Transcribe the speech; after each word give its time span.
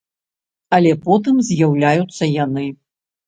Але 0.77 0.93
потым 1.09 1.35
з'яўляюцца 1.49 2.31
яны. 2.45 2.65